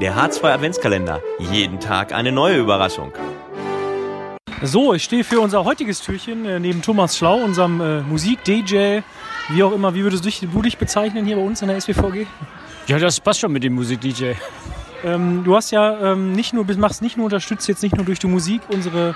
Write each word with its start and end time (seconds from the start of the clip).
Der 0.00 0.14
H2 0.14 0.52
Adventskalender. 0.52 1.22
Jeden 1.38 1.80
Tag 1.80 2.12
eine 2.12 2.30
neue 2.30 2.58
Überraschung. 2.58 3.14
So, 4.62 4.92
ich 4.92 5.02
stehe 5.04 5.24
für 5.24 5.40
unser 5.40 5.64
heutiges 5.64 6.02
Türchen 6.02 6.44
äh, 6.44 6.60
neben 6.60 6.82
Thomas 6.82 7.16
Schlau, 7.16 7.36
unserem 7.36 7.80
äh, 7.80 8.02
Musik-DJ, 8.02 9.00
wie 9.48 9.62
auch 9.62 9.72
immer, 9.72 9.94
wie 9.94 10.02
würdest 10.02 10.22
du 10.22 10.28
dich, 10.28 10.40
du 10.40 10.62
dich 10.62 10.76
bezeichnen 10.76 11.24
hier 11.24 11.36
bei 11.36 11.42
uns 11.42 11.62
in 11.62 11.68
der 11.68 11.80
SWVG? 11.80 12.26
Ja, 12.88 12.98
das 12.98 13.20
passt 13.20 13.40
schon 13.40 13.52
mit 13.52 13.64
dem 13.64 13.74
Musik-DJ. 13.74 14.32
Ähm, 15.02 15.44
du 15.44 15.56
hast 15.56 15.70
ja 15.70 16.12
ähm, 16.12 16.32
nicht 16.32 16.52
nur, 16.52 16.66
machst 16.76 17.00
nicht 17.00 17.16
nur, 17.16 17.24
unterstützt 17.24 17.66
jetzt 17.66 17.82
nicht 17.82 17.96
nur 17.96 18.04
durch 18.04 18.18
die 18.18 18.26
Musik 18.26 18.60
unsere 18.68 19.14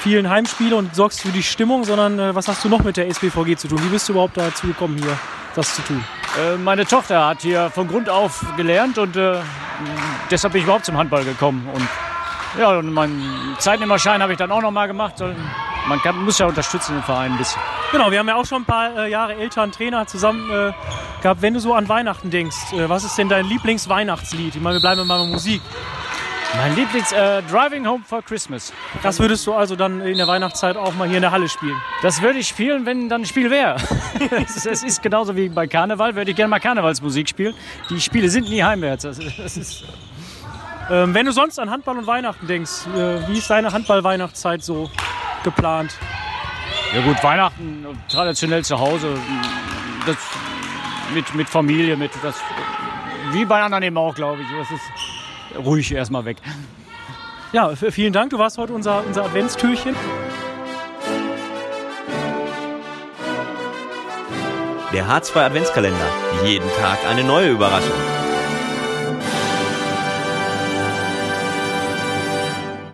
vielen 0.00 0.30
Heimspiele 0.30 0.76
und 0.76 0.94
sorgst 0.94 1.20
für 1.20 1.32
die 1.32 1.42
Stimmung, 1.42 1.84
sondern 1.84 2.18
äh, 2.18 2.34
was 2.34 2.48
hast 2.48 2.64
du 2.64 2.70
noch 2.70 2.82
mit 2.82 2.96
der 2.96 3.12
SWVG 3.12 3.56
zu 3.56 3.68
tun? 3.68 3.82
Wie 3.84 3.88
bist 3.88 4.08
du 4.08 4.12
überhaupt 4.12 4.38
dazu 4.38 4.66
gekommen, 4.66 4.96
hier 4.96 5.18
das 5.54 5.74
zu 5.74 5.82
tun? 5.82 6.02
Äh, 6.40 6.56
meine 6.56 6.86
Tochter 6.86 7.26
hat 7.26 7.42
hier 7.42 7.68
von 7.68 7.86
Grund 7.86 8.08
auf 8.08 8.42
gelernt 8.56 8.96
und 8.96 9.16
äh, 9.16 9.34
deshalb 10.30 10.52
bin 10.52 10.60
ich 10.60 10.64
überhaupt 10.64 10.84
zum 10.84 10.96
Handball 10.96 11.24
gekommen. 11.24 11.68
Und 11.72 11.86
ja, 12.58 12.70
und 12.78 12.92
meinen 12.92 13.56
Zeitnehmerschein 13.58 14.22
habe 14.22 14.32
ich 14.32 14.38
dann 14.38 14.50
auch 14.52 14.60
noch 14.60 14.70
mal 14.70 14.86
gemacht. 14.86 15.14
Man 15.88 16.00
kann, 16.00 16.22
muss 16.24 16.38
ja 16.38 16.46
unterstützen 16.46 16.96
im 16.96 17.02
Verein 17.02 17.32
ein 17.32 17.38
bisschen. 17.38 17.60
Genau, 17.90 18.10
wir 18.10 18.18
haben 18.18 18.28
ja 18.28 18.36
auch 18.36 18.46
schon 18.46 18.62
ein 18.62 18.64
paar 18.64 18.96
äh, 18.96 19.10
Jahre 19.10 19.34
Eltern, 19.34 19.72
Trainer 19.72 20.06
zusammen 20.06 20.50
äh, 20.50 20.72
gehabt. 21.22 21.42
Wenn 21.42 21.54
du 21.54 21.60
so 21.60 21.74
an 21.74 21.88
Weihnachten 21.88 22.30
denkst, 22.30 22.72
äh, 22.72 22.88
was 22.88 23.04
ist 23.04 23.18
denn 23.18 23.28
dein 23.28 23.46
Lieblingsweihnachtslied? 23.46 24.54
Ich 24.54 24.62
meine, 24.62 24.76
wir 24.76 24.80
bleiben 24.80 25.06
mal 25.06 25.18
bei 25.18 25.26
Musik. 25.26 25.60
Mein 26.56 26.76
Lieblings 26.76 27.12
äh, 27.12 27.42
Driving 27.42 27.86
Home 27.86 28.04
for 28.06 28.22
Christmas. 28.22 28.72
Das 29.02 29.18
würdest 29.18 29.46
du 29.46 29.54
also 29.54 29.74
dann 29.74 30.02
in 30.02 30.18
der 30.18 30.26
Weihnachtszeit 30.26 30.76
auch 30.76 30.94
mal 30.94 31.08
hier 31.08 31.16
in 31.16 31.22
der 31.22 31.30
Halle 31.30 31.48
spielen? 31.48 31.76
Das 32.02 32.20
würde 32.20 32.38
ich 32.40 32.48
spielen, 32.48 32.84
wenn 32.84 33.08
dann 33.08 33.22
ein 33.22 33.26
Spiel 33.26 33.50
wäre. 33.50 33.76
Es 34.30 34.66
ist, 34.66 34.84
ist, 34.84 35.02
genauso 35.02 35.34
wie 35.34 35.48
bei 35.48 35.66
Karneval, 35.66 36.14
würde 36.14 36.30
ich 36.30 36.36
gerne 36.36 36.50
mal 36.50 36.60
Karnevalsmusik 36.60 37.28
spielen. 37.28 37.54
Die 37.90 38.00
Spiele 38.00 38.28
sind 38.28 38.48
nie 38.48 38.62
heimwärts. 38.62 39.02
Das, 39.02 39.18
das 39.18 39.56
ist 39.56 39.84
ähm, 40.90 41.14
wenn 41.14 41.26
du 41.26 41.32
sonst 41.32 41.58
an 41.58 41.70
Handball 41.70 41.96
und 41.96 42.06
Weihnachten 42.06 42.46
denkst, 42.46 42.86
äh, 42.94 43.26
wie 43.28 43.38
ist 43.38 43.48
deine 43.48 43.72
Handball-Weihnachtszeit 43.72 44.62
so 44.62 44.90
geplant? 45.44 45.94
Ja 46.94 47.00
gut, 47.02 47.22
Weihnachten 47.22 47.86
traditionell 48.08 48.64
zu 48.64 48.78
Hause, 48.78 49.16
das, 50.06 50.16
mit, 51.14 51.34
mit 51.34 51.48
Familie, 51.48 51.96
mit 51.96 52.10
das, 52.22 52.34
wie 53.30 53.44
bei 53.44 53.62
anderen 53.62 53.84
eben 53.84 53.96
auch, 53.96 54.14
glaube 54.14 54.42
ich. 54.42 54.48
Das 54.58 54.70
ist 54.70 54.82
ruhig 55.56 55.92
erstmal 55.92 56.24
weg. 56.24 56.38
Ja, 57.52 57.74
vielen 57.76 58.12
Dank. 58.12 58.30
Du 58.30 58.38
warst 58.38 58.56
heute 58.58 58.72
unser, 58.72 59.04
unser 59.06 59.24
Adventstürchen. 59.24 59.94
Der 64.92 65.06
H2 65.06 65.36
Adventskalender. 65.36 66.06
Jeden 66.44 66.68
Tag 66.78 66.98
eine 67.08 67.24
neue 67.24 67.50
Überraschung. 67.50 68.21